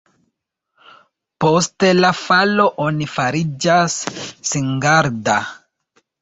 Post 1.43 1.85
la 1.99 2.11
falo 2.21 2.65
oni 2.85 3.09
fariĝas 3.17 3.99
singarda. 4.53 5.37